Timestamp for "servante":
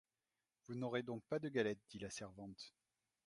2.09-2.73